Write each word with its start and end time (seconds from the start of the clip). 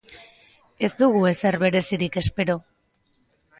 Ez 0.87 0.89
dugu 1.01 1.21
ezer 1.33 1.59
berezirik 1.65 2.19
espero. 2.25 2.59